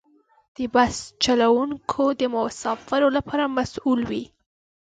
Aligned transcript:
د 0.55 0.57
بس 0.75 0.95
چلوونکي 1.23 2.05
د 2.19 2.21
مسافرو 2.35 3.09
لپاره 3.17 3.43
مسؤل 3.57 3.99
وي. 4.09 4.23